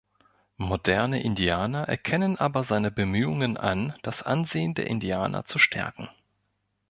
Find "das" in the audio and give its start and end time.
4.01-4.23